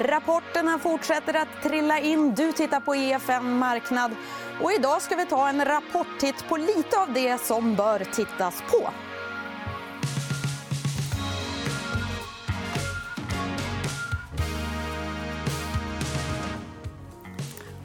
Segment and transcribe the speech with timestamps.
[0.00, 2.34] Rapporterna fortsätter att trilla in.
[2.34, 4.10] Du tittar på EFN Marknad.
[4.62, 8.90] Och idag ska vi ta en rapporttitt på lite av det som bör tittas på.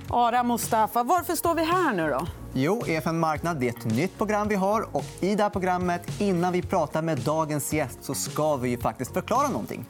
[0.09, 2.27] Ara Mustafa, varför står vi här nu då?
[2.53, 4.95] Jo, EFN Marknad det är ett nytt program vi har.
[4.95, 9.13] Och I det här programmet, innan vi pratar med dagens gäst så ska vi faktiskt
[9.13, 9.85] förklara någonting.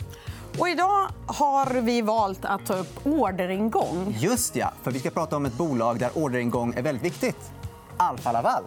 [0.60, 4.16] Och idag har vi valt att ta upp orderingång.
[4.20, 7.52] Just ja, för vi ska prata om ett bolag där orderingång är väldigt viktigt.
[7.98, 8.64] Alfa Laval.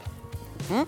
[0.71, 0.87] Mm.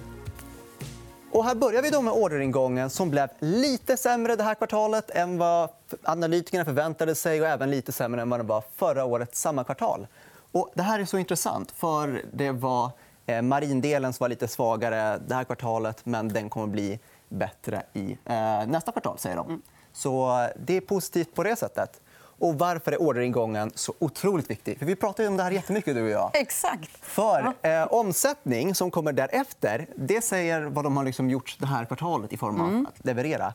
[1.33, 5.39] Och här börjar vi då med orderingången som blev lite sämre det här kvartalet än
[5.39, 5.71] vad
[6.03, 10.07] analytikerna förväntade sig och även lite sämre än vad den var förra året samma kvartal.
[10.53, 11.71] Och det här är så intressant.
[11.71, 12.91] för Det var
[13.27, 18.19] eh, marindelen som var lite svagare det här kvartalet men den kommer bli bättre i
[18.25, 19.19] eh, nästa kvartal.
[19.19, 19.63] säger de.
[19.93, 22.01] Så Det är positivt på det sättet.
[22.39, 24.79] Och varför är orderingången så otroligt viktig?
[24.79, 26.31] För vi pratar om det här jättemycket, du och jag.
[26.35, 26.91] Exakt.
[27.03, 31.85] För eh, omsättning som kommer därefter det säger vad de har liksom gjort det här
[31.85, 32.87] kvartalet i form av mm.
[32.87, 33.55] att leverera.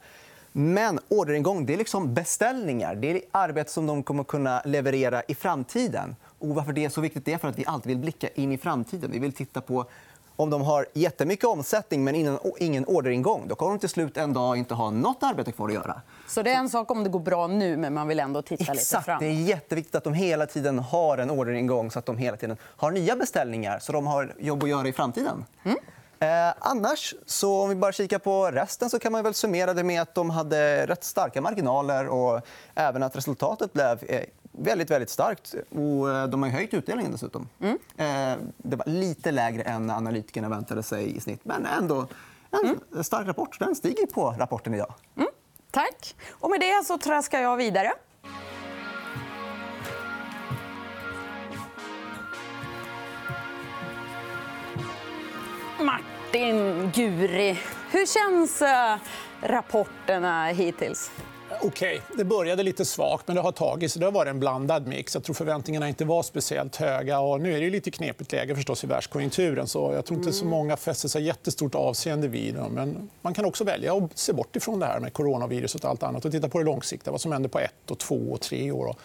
[0.52, 2.96] Men orderingång det är liksom beställningar.
[2.96, 6.16] Det är arbete som de kommer kunna leverera i framtiden.
[6.40, 8.52] Och varför det är så viktigt det är för att vi alltid vill blicka in
[8.52, 9.12] i framtiden.
[9.12, 9.86] Vi vill titta på
[10.36, 12.16] om de har jättemycket omsättning men
[12.60, 15.74] ingen orderingång då kommer de till slut en dag inte ha nåt arbete kvar att
[15.74, 16.02] göra.
[16.28, 18.64] Så det är en sak om det går bra nu, men man vill ändå titta
[18.64, 18.80] Exakt.
[18.80, 19.20] lite fram?
[19.20, 22.58] Det är jätteviktigt att de hela tiden har en orderingång så att de hela tiden
[22.62, 25.46] har nya beställningar så de har jobb att göra i framtiden.
[25.64, 25.78] Mm.
[26.20, 29.84] Eh, annars, så om vi bara kikar på resten så kan man väl summera det
[29.84, 32.42] med att de hade rätt starka marginaler och
[32.76, 34.24] även att resultatet blev eh,
[34.58, 35.56] väldigt, väldigt starkt.
[35.70, 37.50] Och eh, de har höjt utdelningen dessutom.
[37.60, 37.78] Mm.
[37.98, 41.40] Eh, det var lite lägre än analytikerna väntade sig i snitt.
[41.44, 42.08] Men ändå
[42.52, 43.04] en mm.
[43.04, 43.60] stark rapport.
[43.60, 44.94] Den stiger på rapporten idag.
[45.16, 45.30] Mm.
[45.72, 46.16] Tack.
[46.32, 47.92] Och med det så traskar jag vidare.
[55.80, 57.60] Martin Guri,
[57.92, 58.98] hur känns eh,
[59.42, 61.12] rapporterna hittills?
[61.64, 62.02] Okej.
[62.06, 62.18] Okay.
[62.18, 64.00] Det började lite svagt, men det har tagit sig.
[64.00, 65.14] Det har varit en blandad mix.
[65.14, 67.20] Jag tror förväntningarna inte var speciellt höga.
[67.20, 69.68] Och nu är det lite knepigt läge förstås i världskonjunkturen.
[69.68, 72.72] Så jag tror inte så många fäster sig jättestort avseende vid dem.
[72.72, 76.04] Men man kan också välja att se bort ifrån det här med coronaviruset och allt
[76.04, 77.12] annat och titta på det långsiktiga.
[77.12, 78.96] Vad som händer på ett, och två och tre år.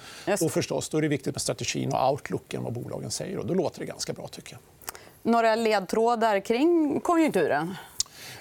[0.41, 3.39] Och förstås, då är det viktigt med strategin och outlooken, vad bolagen säger.
[3.39, 4.29] Och då låter det ganska bra.
[4.29, 4.61] tycker jag.
[5.23, 7.75] Några ledtrådar kring konjunkturen?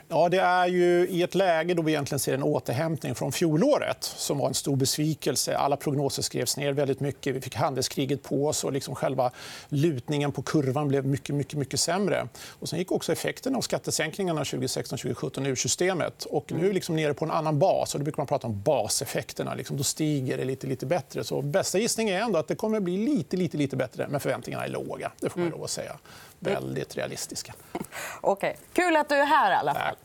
[0.10, 4.04] Ja, det är ju i ett läge då vi egentligen ser en återhämtning från fjolåret
[4.04, 5.58] som var en stor besvikelse.
[5.58, 7.36] Alla prognoser skrevs ner väldigt mycket.
[7.36, 9.32] Vi fick handelskriget på oss och liksom själva
[9.70, 12.28] lutningen på kurvan blev mycket, mycket, mycket sämre.
[12.60, 16.26] Och sen gick också effekten av skattesänkningarna 2016-2017 ur systemet.
[16.26, 17.94] Och nu är liksom nere på en annan bas.
[17.94, 19.56] Och då brukar man prata om baseffekterna.
[19.56, 21.24] Liksom då stiger det lite, lite bättre.
[21.24, 24.08] Så bästa gissning är ändå att det kommer att bli lite, lite, lite bättre.
[24.10, 25.12] Men förväntningarna är låga.
[25.20, 25.98] Det får man lov att säga
[26.40, 27.54] väldigt realistiska.
[28.22, 28.54] Okay.
[28.74, 29.52] Kul att du är här.
[29.52, 29.96] alla fall.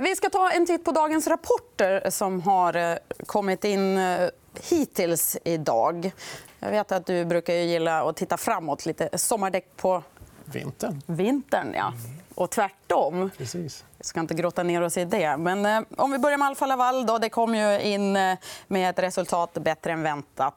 [0.00, 4.28] Vi ska ta en titt på dagens rapporter som har eh, kommit in eh,
[4.62, 6.10] hittills idag.
[6.60, 8.86] Jag vet att du brukar gilla att titta framåt.
[8.86, 10.02] lite Sommardäck på
[10.44, 11.02] vintern.
[11.06, 11.92] vintern ja.
[12.34, 13.30] Och tvärtom.
[13.38, 13.84] Precis.
[13.98, 15.36] Vi ska inte grotta ner oss i det.
[15.36, 17.06] Men, eh, om vi börjar med Alfa Laval.
[17.06, 18.12] Då, det kom ju in
[18.66, 20.54] med ett resultat bättre än väntat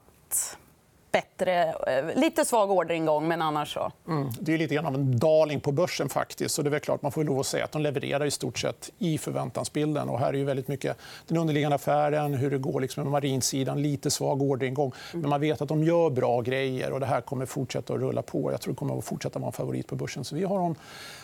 [1.12, 1.74] bättre.
[1.88, 3.92] Eh, lite svag orderingång, men annars så.
[4.08, 4.30] Mm.
[4.40, 6.10] Det är lite grann av en darling på börsen.
[6.10, 6.56] faktiskt.
[6.56, 8.90] Så det är klart, man får lov att säga att de levererar i stort sett
[8.98, 10.10] i förväntansbilden.
[10.10, 13.82] Och här är ju väldigt mycket den underliggande affären, hur det går liksom med marinsidan.
[13.82, 14.92] Lite svag orderingång.
[15.14, 16.92] Men man vet att de gör bra grejer.
[16.92, 18.52] och Det här kommer fortsätta att rulla på.
[18.52, 20.24] Jag tror det kommer att fortsätta vara en favorit på börsen.
[20.24, 20.76] Så vi har dem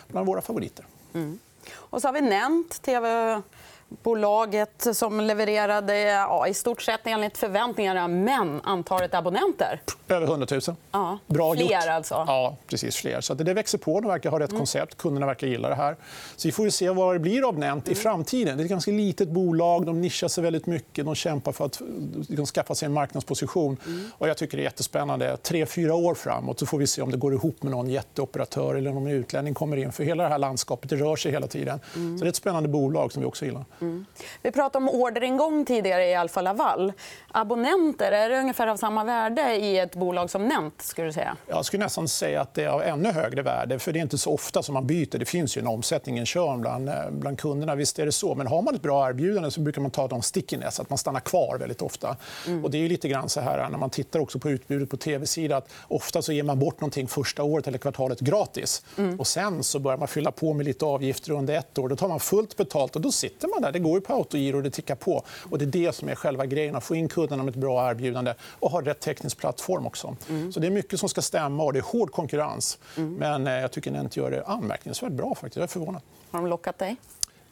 [0.08, 0.86] bland våra favoriter.
[1.14, 1.38] Mm.
[1.74, 3.42] Och så har vi nämnt tv
[3.88, 8.08] bolaget som levererade ja, i stort sett enligt förväntningarna.
[8.08, 9.80] Men antalet abonnenter?
[10.08, 10.60] Över 100 000.
[10.92, 11.18] Ja.
[11.26, 11.72] Bra fler, gjort.
[11.88, 12.14] alltså?
[12.26, 12.96] Ja, precis.
[12.96, 13.20] Fler.
[13.20, 14.00] Så det växer på.
[14.00, 14.60] De verkar ha rätt mm.
[14.60, 14.96] koncept.
[14.96, 15.96] Kunderna verkar gilla det här.
[16.36, 18.02] Så vi får se vad det blir av Nent i mm.
[18.02, 18.56] framtiden.
[18.56, 19.86] Det är ett ganska litet bolag.
[19.86, 21.04] De nischar sig väldigt mycket.
[21.04, 21.80] De kämpar för att
[22.28, 23.76] de skaffa sig en marknadsposition.
[23.86, 24.10] Mm.
[24.18, 25.36] Och jag tycker det är jättespännande.
[25.36, 28.74] Tre, fyra år framåt så får vi se om det går ihop med någon jätteoperatör
[28.74, 29.92] eller om en utlänning kommer in.
[29.92, 31.80] För hela det här landskapet det rör sig hela tiden.
[31.94, 32.18] Mm.
[32.18, 33.64] Så det är ett spännande bolag som vi också gillar.
[33.80, 34.06] Mm.
[34.42, 36.92] Vi pratade om orderingång tidigare i Alfa Laval.
[37.32, 40.82] Abonnenter, är det ungefär av samma värde i ett bolag som Nent?
[40.82, 41.36] Skulle du säga?
[41.46, 43.78] Jag skulle nästan säga att det är av ännu högre värde.
[43.78, 45.18] för Det är inte så ofta som man byter.
[45.18, 47.74] Det finns ju en omsättning, en körn bland, eh, bland kunderna.
[47.74, 48.34] Visst är det så.
[48.34, 51.20] Men har man ett bra erbjudande så brukar man ta de stickiness, att man stannar
[51.20, 52.16] kvar väldigt ofta.
[52.46, 52.64] Mm.
[52.64, 55.62] Och det är lite grann så här när man tittar också på utbudet på tv-sidan.
[55.88, 58.82] Ofta så ger man bort någonting första året eller kvartalet gratis.
[58.98, 59.20] Mm.
[59.20, 61.88] Och sen så börjar man fylla på med lite avgifter under ett år.
[61.88, 63.72] Då tar man fullt betalt och då sitter man där där.
[63.72, 65.22] Det går ju på autogiro och det tickar på.
[65.50, 67.90] Och det är det som är själva grejen, att få in kunderna med ett bra
[67.90, 70.16] erbjudande och ha rätt teknisk plattform också.
[70.28, 70.52] Mm.
[70.52, 72.78] Så det är mycket som ska stämma och det är hård konkurrens.
[72.96, 73.14] Mm.
[73.14, 75.34] Men eh, jag tycker Nent gör det anmärkningsvärt bra.
[75.34, 75.56] faktiskt.
[75.56, 76.02] Jag är förvånad.
[76.30, 76.96] Har de lockat dig?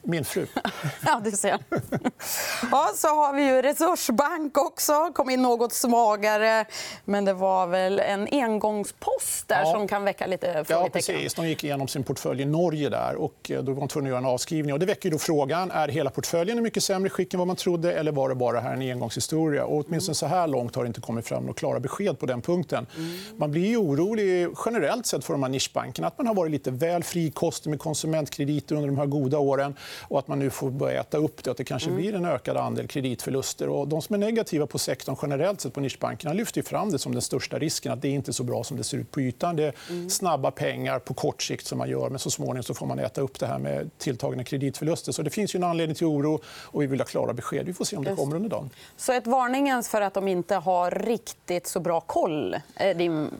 [0.08, 0.46] Min fru.
[1.06, 1.58] ja, du ser.
[2.70, 5.12] Ja, så har vi ju Resursbank också.
[5.14, 6.64] kom in något svagare.
[7.04, 9.72] Men det var väl en engångspost där ja.
[9.72, 10.82] som kan väcka lite frågetecken.
[10.82, 11.34] Ja, precis.
[11.34, 12.88] De gick igenom sin portfölj i Norge.
[12.88, 14.72] där och eh, Då var de tvungna att göra en avskrivning.
[14.72, 17.56] Och det väcker då frågan är hela portföljen i mycket sämre skick än vad man
[17.56, 19.64] trodde eller var det bara här en engångshistoria.
[19.64, 22.42] Och åtminstone så här långt har det inte kommit fram några klara besked på den
[22.42, 22.86] punkten.
[22.96, 23.16] Mm.
[23.36, 26.08] Man blir orolig generellt sett för de här nischbankerna.
[26.08, 30.18] Att man har varit lite väl frikostig med konsumentkrediter under de här goda åren och
[30.18, 31.50] att man nu får börja äta upp det.
[31.50, 32.02] Att det kanske mm.
[32.02, 33.68] blir en ökad andel kreditförluster.
[33.68, 37.12] Och de som är negativa på sektorn generellt sett på nischbankerna lyfter fram det som
[37.12, 37.92] den största risken.
[37.92, 39.56] att Det är inte så bra som det ser ut på ytan.
[39.56, 40.10] Det är mm.
[40.10, 43.20] snabba pengar på kort sikt som man gör men så småningom så får man äta
[43.20, 45.12] upp det här med tilltagna kreditförluster.
[45.12, 47.66] Så det finns ju en anledning till oro och vi vill ha klara besked.
[47.66, 48.70] Vi får se om det kommer under dagen.
[48.96, 52.56] Så ett varningens för att de inte har riktigt så bra koll?
[52.96, 53.30] Din...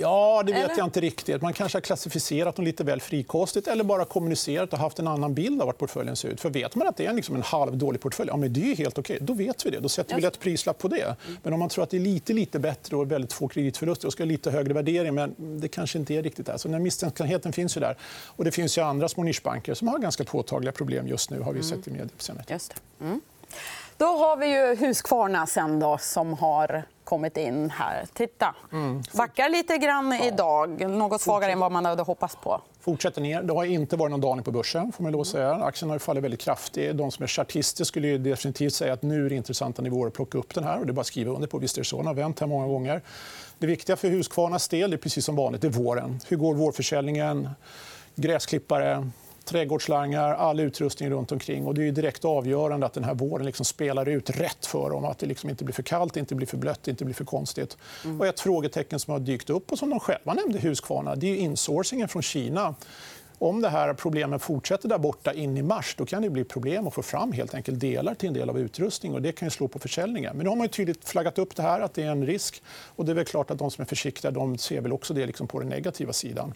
[0.00, 0.78] Ja, det vet eller?
[0.78, 1.42] jag inte riktigt.
[1.42, 5.34] Man kanske har klassificerat dem lite väl frikostigt eller bara kommunicerat och haft en annan
[5.34, 6.40] bild av vart portföljen ser ut.
[6.40, 8.98] För vet man att det är liksom en halvdålig portfölj, ja, men det är helt
[8.98, 9.18] okej.
[9.20, 9.80] Då vet vi det.
[9.80, 11.16] Då sätter vi lätt prislapp på det.
[11.42, 14.12] Men om man tror att det är lite, lite bättre och väldigt få kreditförluster och
[14.12, 16.56] ska ha lite högre värdering, men det kanske inte är riktigt där.
[16.56, 17.96] Så den misstänksamheten finns ju där.
[18.26, 21.52] Och det finns ju andra små nischbanker som har ganska påtagliga problem just nu, har
[21.52, 23.20] vi sett i media på senare Just mm.
[23.96, 28.06] Då har vi ju Husqvarna sen då, som har kommit in här.
[28.12, 28.54] Titta.
[28.72, 29.02] Mm.
[29.12, 30.90] Backar lite grann idag.
[30.90, 32.60] Något svagare än vad man hade hoppats på.
[32.88, 33.42] Fortsätter ner.
[33.42, 34.92] Det har inte varit någon dalning på börsen.
[34.92, 35.54] Får man lov säga.
[35.54, 36.96] Aktien har fallit väldigt kraftigt.
[36.96, 40.38] De som är chartister skulle definitivt säga att nu är det intressanta nivåer att plocka
[40.38, 40.78] upp den här.
[40.80, 41.58] Och det är bara att skriva under på.
[41.58, 41.96] Visst är det så.
[41.96, 43.02] Den har vänt här många gånger.
[43.58, 45.62] Det viktiga för Husqvarnas del är precis som vanligt.
[45.62, 46.20] Det är våren.
[46.28, 47.48] Hur går vårförsäljningen?
[48.14, 49.10] Gräsklippare,
[49.48, 51.66] trädgårdsslangar, all utrustning runt omkring.
[51.66, 55.04] Och det är direkt avgörande att den här våren liksom spelar ut rätt för dem.
[55.04, 57.76] Att det liksom inte blir för kallt, inte blir för blött, inte blir för konstigt.
[58.04, 58.20] Mm.
[58.20, 61.36] Och ett frågetecken som har dykt upp och som de själva nämnde Husqvarna det är
[61.36, 62.74] insourcingen från Kina.
[63.40, 66.86] Om det här problemen fortsätter där borta in i mars då kan det bli problem
[66.86, 69.14] att få fram helt enkelt delar till en del av utrustning.
[69.14, 70.36] Och det kan slå på försäljningen.
[70.36, 72.62] Men nu har man tydligt flaggat upp det här, att det är en risk.
[72.96, 75.46] Och det är klart att de som är försiktiga de ser väl också det liksom
[75.46, 76.54] på den negativa sidan.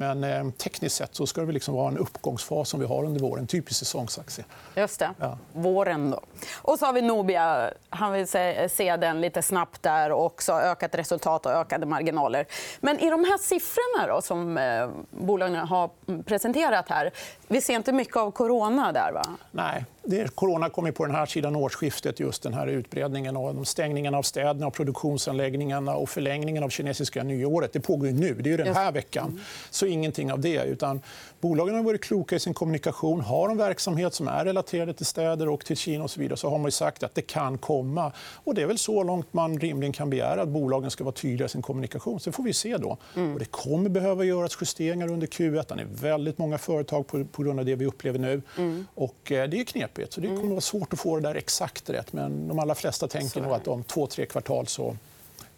[0.00, 3.20] Men eh, tekniskt sett så ska det liksom vara en uppgångsfas som vi har under
[3.20, 3.46] våren.
[3.46, 4.44] Typisk säsongsaktie.
[4.76, 5.10] Just det.
[5.18, 5.38] Ja.
[5.52, 6.10] Våren.
[6.10, 6.20] Då.
[6.54, 7.70] Och så har vi Nobia.
[7.90, 12.46] Han vill se, se den lite snabbt där och också ökat resultat och ökade marginaler.
[12.80, 15.90] Men i de här siffrorna då, som eh, bolagen har
[16.22, 17.10] presenterat här...
[17.50, 19.12] Vi ser inte mycket av corona där.
[19.12, 19.24] Va?
[19.50, 22.20] Nej det, corona kom på den här sidan årsskiftet.
[22.20, 27.22] just den här utbredningen och de stängningen av städerna, och produktionsanläggningarna och förlängningen av kinesiska
[27.22, 27.72] nyåret.
[27.72, 28.34] Det pågår nu.
[28.34, 29.40] Det är den här veckan.
[29.70, 30.64] Så ingenting av det.
[30.64, 31.00] Utan
[31.40, 33.20] bolagen har varit kloka i sin kommunikation.
[33.20, 36.50] Har de verksamhet som är relaterad till städer och till Kina och så vidare så
[36.50, 38.12] har man sagt att det kan komma.
[38.44, 41.46] Och det är väl så långt man rimligen kan begära att bolagen ska vara tydliga
[41.46, 42.20] i sin kommunikation.
[42.20, 42.76] Sen får vi se.
[42.76, 42.96] då.
[43.16, 43.32] Mm.
[43.32, 45.76] Och det kommer behöva göras justeringar under Q1.
[45.76, 48.42] Det är väldigt många företag på, på grund av det vi upplever nu.
[48.58, 48.86] Mm.
[48.94, 50.12] Och, eh, det är knepigt knepigt.
[50.12, 52.12] Så det kommer att vara svårt att få det där exakt rätt.
[52.12, 54.96] Men de allra flesta tänker nog att om två, tre kvartal så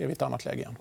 [0.02, 0.76] är vi i ett annat läge igen.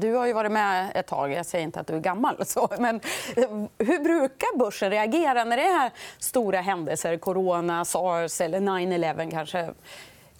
[0.00, 1.32] Du har ju varit med ett tag.
[1.32, 2.46] Jag säger inte att du är gammal.
[2.46, 2.68] Så.
[2.78, 2.96] Men
[3.36, 3.42] eh,
[3.78, 7.16] hur brukar börsen reagera när det är stora händelser?
[7.16, 9.70] Corona, sars eller 9-11 kanske?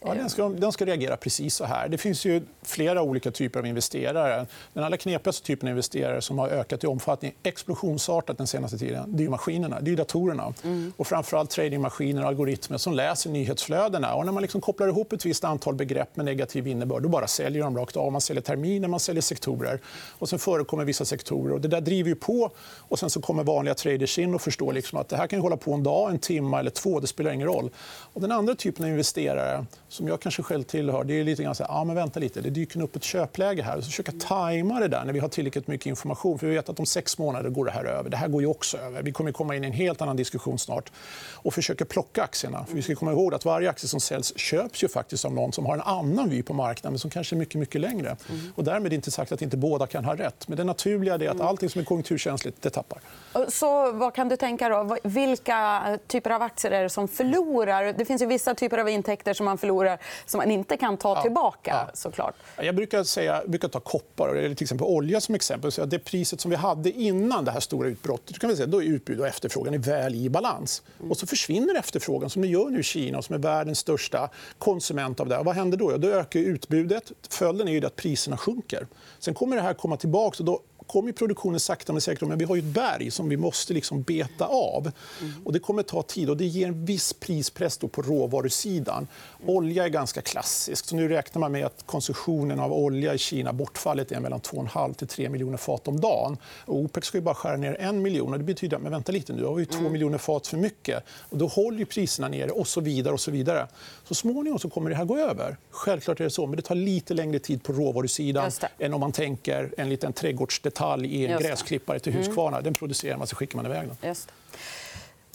[0.05, 1.89] Ja, den, ska, den ska reagera precis så här.
[1.89, 4.47] Det finns ju flera olika typer av investerare.
[4.73, 9.17] Den allra knepigaste typen av investerare som har ökat i omfattning explosionsartat den senaste tiden
[9.17, 10.55] det är maskinerna, det är datorerna.
[10.65, 10.93] Mm.
[10.97, 14.15] Och framförallt tradingmaskiner och algoritmer som läser nyhetsflödena.
[14.15, 17.27] Och när man liksom kopplar ihop ett visst antal begrepp med negativ innebörd då bara
[17.27, 18.13] säljer de rakt av.
[18.13, 19.81] Man säljer terminer, man säljer sektorer.
[20.19, 21.55] Och sen förekommer vissa sektorer.
[21.55, 22.51] Och det där driver ju på.
[22.79, 25.57] Och sen så kommer vanliga traders in och förstår liksom att det här kan hålla
[25.57, 27.01] på en dag, en timme eller två.
[27.01, 27.71] Det spelar ingen roll.
[28.13, 31.55] Och den andra typen av investerare som jag kanske själv tillhör, det är lite grann
[31.55, 33.81] så här, ja, men vänta lite, det dyker upp ett köpläge här.
[33.81, 36.39] Så försöka tajma det där när vi har tillräckligt mycket information.
[36.39, 38.11] För vi vet att om sex månader går det här över.
[38.11, 39.03] Det här går ju också över.
[39.03, 40.93] Vi kommer komma in i en helt annan diskussion snart.
[41.33, 42.65] Och försöka plocka aktierna.
[42.65, 45.53] För vi ska komma ihåg att varje aktie som säljs köps ju faktiskt av någon
[45.53, 48.17] som har en annan vy på marknaden, men som kanske är mycket, mycket längre.
[48.29, 48.53] Mm.
[48.55, 50.49] Och därmed inte sagt att inte båda kan ha rätt.
[50.49, 51.47] Men det naturliga är att mm.
[51.47, 53.01] allting som är konjunkturkänsligt, det tappar.
[53.49, 54.97] Så vad kan du tänka då?
[55.03, 57.93] Vilka typer av aktier är det som förlorar?
[57.99, 59.82] Det finns ju vissa typer av intäkter som man förlorar
[60.27, 61.71] som man inte kan ta tillbaka.
[61.71, 61.91] Ja.
[61.95, 62.35] Såklart.
[62.57, 65.73] Jag brukar, säga, brukar ta koppar eller till exempel olja som exempel.
[65.73, 68.83] Så det priset som vi hade innan det här stora utbrottet kan vi säga, då
[68.83, 70.83] är utbud och efterfrågan är väl i balans.
[70.99, 71.11] Mm.
[71.11, 75.21] Och så försvinner efterfrågan, som det gör nu i Kina som är världens största konsument
[75.21, 75.39] av det.
[75.39, 75.93] Och vad händer då?
[75.93, 77.13] Ja, då ökar utbudet.
[77.29, 78.87] Följden är ju att priserna sjunker.
[79.19, 80.37] Sen kommer det här komma tillbaka.
[80.39, 82.29] Och då kommer produktionen sakta men säkert.
[82.29, 84.91] Men vi har ju ett berg som vi måste liksom beta av.
[85.21, 85.33] Mm.
[85.45, 89.07] Och det kommer ta tid och det ger en viss prispress på råvarusidan.
[89.47, 90.87] Olja är ganska klassiskt.
[90.87, 94.95] Så nu räknar man med att konsumtionen av olja i Kina bortfallet är mellan 2,5
[94.95, 96.37] till 3 miljoner fat om dagen.
[96.65, 98.33] Och OPEC ska ju bara skära ner en miljon.
[98.33, 99.93] Och det betyder att men vänta lite, nu har vi 2 mm.
[99.93, 101.05] miljoner fat för mycket.
[101.31, 103.15] Och då håller priserna nere och så vidare.
[103.15, 103.69] och Så vidare.
[104.05, 105.57] Så småningom så kommer det här gå över.
[105.71, 109.13] Självklart är det så, men det tar lite längre tid på råvarusidan än om man
[109.13, 110.72] tänker en liten trädgårdsdetalj
[111.05, 112.25] i en gräsklippare till mm.
[112.25, 112.61] Husqvarna.
[112.61, 114.09] Den producerar man, så skickar man iväg den.
[114.09, 114.33] Just.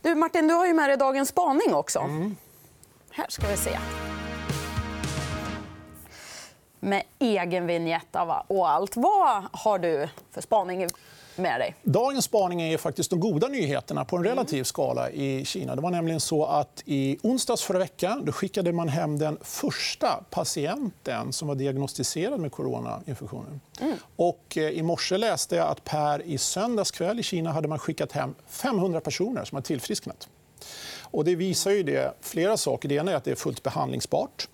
[0.02, 2.00] Du, Martin, du har ju med dig dagens spaning också.
[2.00, 2.36] Mm.
[3.10, 3.80] Här ska vi se.
[6.80, 8.16] Med egen vignett
[8.48, 8.96] och allt.
[8.96, 10.88] Vad har du för spaning
[11.38, 11.76] med dig?
[11.84, 14.30] Dagens spaning är faktiskt de goda nyheterna på en mm.
[14.30, 15.76] relativ skala i Kina.
[15.76, 20.24] Det var nämligen så att I onsdags förra veckan då skickade man hem den första
[20.30, 23.62] patienten som var diagnostiserad med coronainfektionen.
[23.82, 23.94] Mm.
[24.16, 27.80] Och eh, I morse läste jag att per i söndags kväll i Kina hade man
[27.80, 30.28] skickat hem 500 personer som har tillfrisknat.
[31.02, 32.90] Och det visar ju det flera saker.
[32.90, 34.48] Det ena är att det är fullt behandlingsbart.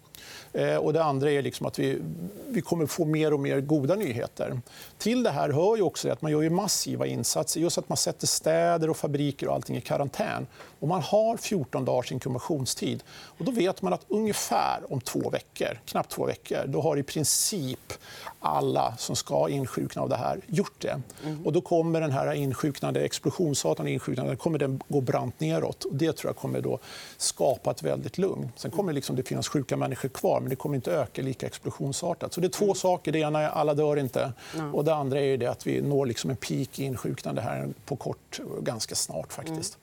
[0.53, 2.01] Eh, och det andra är liksom att vi,
[2.48, 4.62] vi kommer få mer och mer goda nyheter.
[4.98, 7.60] Till det här hör ju också att man gör massiva insatser.
[7.60, 10.48] Just att man sätter städer och fabriker och allting i karantän.
[10.80, 13.03] Och man har 14 dagars inkubationstid.
[13.38, 17.03] Och då vet man att ungefär om två veckor, knappt två veckor då har i
[17.03, 17.94] princip
[18.39, 21.01] alla som ska insjukna av det här gjort det.
[21.24, 21.46] Mm.
[21.46, 25.84] Och då kommer den här insjuknande, explosionsartade insjuknandet kommer den gå brant neråt.
[25.84, 26.80] Och det tror jag kommer då
[27.18, 28.51] skapa ett väldigt lugn.
[28.56, 32.34] Sen kommer liksom det finnas sjuka människor kvar, men det kommer inte öka lika explosionsartat.
[32.34, 32.75] Så det är två mm.
[32.75, 33.12] saker.
[33.12, 34.34] Det ena är att alla dör inte.
[34.55, 34.75] Mm.
[34.75, 37.96] Och det andra är det att vi når liksom en peak i insjuknande här på
[37.96, 39.34] kort, ganska snart.
[39.34, 39.77] faktiskt.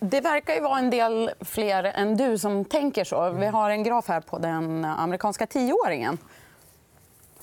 [0.00, 3.30] Det verkar ju vara en del fler än du som tänker så.
[3.30, 6.18] Vi har en graf här på den amerikanska tioåringen.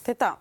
[0.03, 0.35] Titta.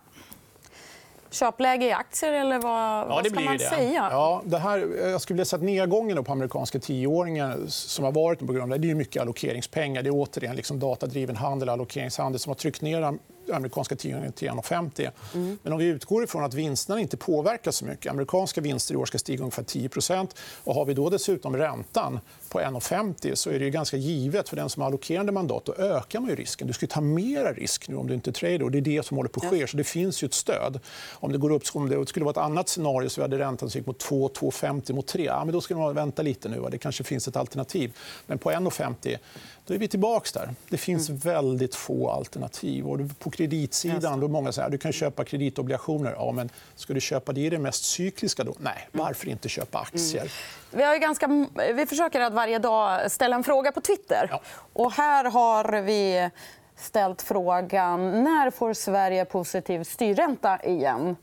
[1.37, 3.69] Köpläge i aktier, eller vad, ja, vad ska man det.
[3.69, 4.09] säga?
[4.11, 4.79] Ja, det här,
[5.11, 8.81] jag skulle vilja säga att nedgången på amerikanska tioåringar som har varit på grund av
[8.81, 10.03] det är mycket allokeringspengar.
[10.03, 13.19] Det är återigen liksom datadriven handel, allokeringshandel som har tryckt ner
[13.53, 15.11] amerikanska tioåringen till 1,50.
[15.35, 15.59] Mm.
[15.63, 18.13] Men om vi utgår ifrån att vinsterna inte påverkas så mycket.
[18.13, 20.29] Amerikanska vinster i år ska stiga ungefär 10%
[20.65, 24.69] och Har vi då dessutom räntan på 1,50 så är det ganska givet för den
[24.69, 25.65] som har allokerande mandat.
[25.65, 26.67] Då ökar man ju risken.
[26.67, 28.63] Du ska ta mer risk nu om du inte är trader.
[28.63, 29.67] Och det är det som håller på att ske.
[29.67, 30.81] Så det finns ju ett stöd.
[31.13, 33.71] Om det, går upp, om det skulle vara ett annat scenario så vi hade räntan
[33.71, 35.25] som gick mot 2, 2,50 mot 3.
[35.25, 36.65] Ja, men då ska man vänta lite nu.
[36.71, 37.93] Det kanske finns ett alternativ.
[38.27, 39.17] Men på 1,50
[39.67, 40.55] då är vi tillbaka där.
[40.69, 41.21] Det finns mm.
[41.21, 42.87] väldigt få alternativ.
[42.87, 46.15] Och på kreditsidan då många säger att du kan köpa kreditobligationer.
[46.17, 48.45] Ja, men ska du köpa det i det mest cykliska?
[48.45, 48.55] då?
[48.59, 49.07] Nej, mm.
[49.07, 50.21] varför inte köpa aktier?
[50.21, 50.33] Mm.
[50.71, 51.47] Vi, har ganska...
[51.75, 54.29] vi försöker att varje dag ställa en fråga på Twitter.
[54.31, 54.41] Ja.
[54.73, 56.31] Och här har vi
[56.77, 61.17] ställt frågan när får Sverige positiv styrränta igen.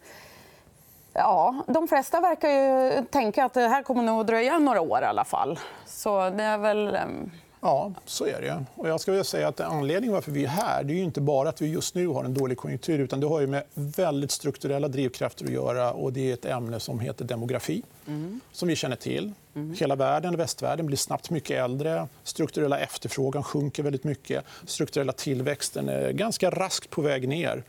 [1.14, 5.02] Ja, de flesta verkar ju tänka att det här kommer nog att dröja några år.
[5.02, 5.60] i alla fall.
[5.86, 7.32] Så det är väl ehm,
[7.64, 8.66] Ja, så är det.
[8.76, 11.62] Och jag ska säga att anledningen varför vi är här det är inte bara att
[11.62, 13.00] vi just nu har en dålig konjunktur.
[13.00, 15.94] utan Det har ju med väldigt strukturella drivkrafter att göra.
[15.94, 18.40] och Det är ett ämne som heter demografi, mm.
[18.52, 19.32] som vi känner till.
[19.56, 19.76] Mm.
[19.80, 22.08] Hela världen, västvärlden blir snabbt mycket äldre.
[22.24, 24.46] Strukturella efterfrågan sjunker väldigt mycket.
[24.66, 27.64] Strukturella tillväxten är ganska raskt på väg ner.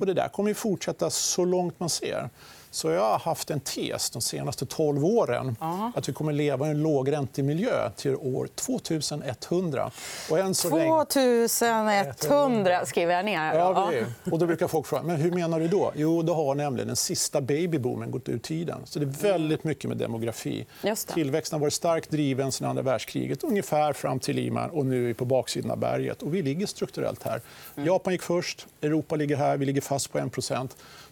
[0.00, 2.28] Och det där kommer att fortsätta så långt man ser.
[2.70, 5.92] Så jag har haft en tes de senaste 12 åren Aha.
[5.96, 9.90] att vi kommer leva i en lågräntemiljö till år 2100.
[10.30, 13.54] Och än så 2100 skriver jag ner.
[13.54, 13.92] Ja,
[14.32, 15.92] och då brukar folk fråga men hur menar du då.
[15.96, 18.78] Jo, då har nämligen den sista babyboomen gått ur tiden.
[18.84, 20.66] Så det är väldigt mycket med demografi.
[21.14, 24.70] Tillväxten har varit starkt driven sedan andra världskriget, ungefär fram till Lehman.
[24.70, 26.22] Och nu är vi på baksidan av berget.
[26.22, 27.40] Och vi ligger strukturellt här.
[27.76, 27.86] Mm.
[27.86, 30.24] Japan gick först, Europa ligger här, vi ligger fast på 1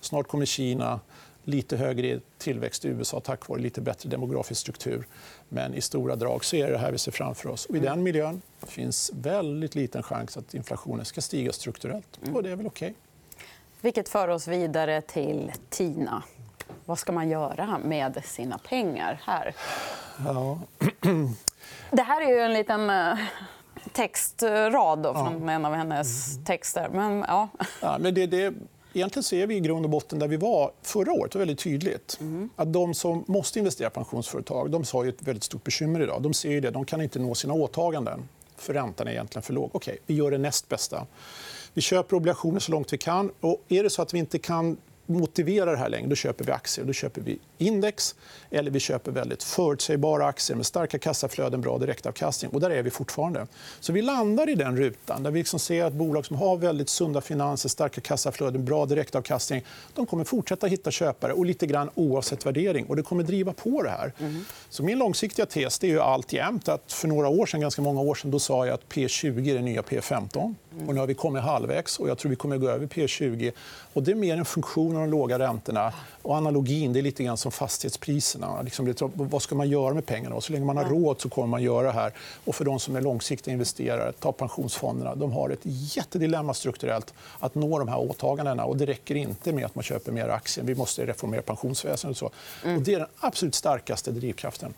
[0.01, 1.01] Snart kommer Kina
[1.49, 5.07] lite högre tillväxt i USA tack vare lite bättre demografisk struktur.
[5.49, 7.67] Men i stora drag så är det här vi ser framför oss.
[7.67, 12.21] Och I den miljön finns väldigt liten chans att inflationen ska stiga strukturellt.
[12.35, 12.89] Och det är väl okej.
[12.89, 13.45] Okay.
[13.81, 16.23] Vilket för oss vidare till Tina.
[16.85, 19.55] Vad ska man göra med sina pengar här?
[20.25, 20.61] Ja.
[21.91, 23.19] Det här är ju en liten eh,
[23.93, 25.53] textrad då, från ja.
[25.53, 26.89] en av hennes texter.
[26.93, 27.49] Men, ja.
[27.83, 28.55] Ja, men det, det
[28.99, 31.35] egentligen ser vi i grund och botten där vi var förra året.
[31.35, 32.19] Var väldigt tydligt.
[32.21, 32.51] Mm.
[32.57, 36.23] Att de som måste investera i pensionsföretag de har ett väldigt stort bekymmer idag.
[36.23, 36.71] De ser det.
[36.71, 39.71] De kan inte nå sina åtaganden, för räntan är egentligen för låg.
[39.73, 41.07] Okej, vi gör det näst bästa.
[41.75, 43.31] Vi köper obligationer så långt vi kan.
[43.41, 44.77] Och är det så att vi inte kan
[45.09, 46.85] motivera det här längre, då köper vi aktier.
[46.85, 48.15] Då köper vi index
[48.51, 52.51] eller vi köper väldigt förutsägbara aktier med starka kassaflöden, bra direktavkastning.
[52.51, 53.47] Och där är vi fortfarande.
[53.81, 56.89] Så vi landar i den rutan där vi liksom ser att bolag som har väldigt
[56.89, 62.47] sunda finanser, starka kassaflöden, bra direktavkastning de kommer fortsätta hitta köpare och lite grann oavsett
[62.47, 62.87] värdering.
[62.87, 64.13] Och det kommer driva på det här.
[64.19, 64.45] Mm.
[64.69, 68.15] Så min långsiktiga tes är ju alltjämt att för några år sedan, ganska många år
[68.15, 70.55] sedan då sa jag att P20 är det nya P15.
[70.87, 73.53] Och nu har vi kommit halvvägs och jag tror vi kommer gå över P20.
[73.93, 75.93] Och det är mer en funktion av de låga räntorna.
[76.23, 78.63] Och analogin det är lite grann som fastighetspriserna.
[78.63, 80.35] Liksom, vad ska man göra med pengarna?
[80.35, 82.13] Och så länge man har råd så kommer man göra det här.
[82.45, 85.15] Och för de som är långsiktiga investerare, ta pensionsfonderna.
[85.15, 88.65] De har ett jättedilemma strukturellt att nå de här åtagandena.
[88.65, 90.65] Och det räcker inte med att man köper mer aktier.
[90.65, 92.23] Vi måste reformera pensionsväsendet.
[92.23, 92.67] Och så.
[92.67, 92.77] Mm.
[92.77, 94.75] Och det är den absolut starkaste drivkraften.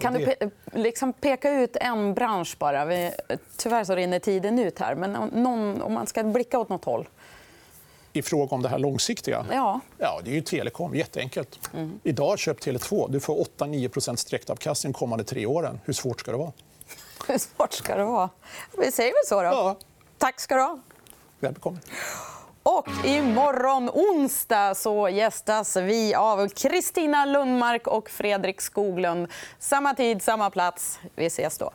[0.00, 2.84] Kan du pe liksom peka ut en bransch bara?
[2.84, 3.12] Vi,
[3.56, 4.94] tyvärr så rinner tiden ut här.
[4.94, 7.08] Men någon, om man ska blicka åt nåt håll
[8.18, 9.46] i fråga om det här långsiktiga?
[9.52, 9.80] Ja.
[9.98, 10.94] Ja, det är ju telekom.
[10.94, 11.60] Jätteenkelt.
[11.74, 12.00] Mm.
[12.02, 13.10] Idag köp Tele2.
[13.10, 15.80] Du får 8-9% direktavkastning de kommande tre åren.
[15.84, 16.52] Hur svårt ska det vara?
[17.28, 18.30] Hur svårt ska det vara?
[18.78, 19.42] Vi säger väl så.
[19.42, 19.48] Då.
[19.48, 19.76] Ja.
[20.18, 20.78] Tack ska du ha.
[21.40, 21.80] Välkommen.
[22.62, 29.28] Och imorgon onsdag så gästas vi av Kristina Lundmark och Fredrik Skoglund.
[29.58, 30.98] Samma tid, samma plats.
[31.14, 31.72] Vi ses då.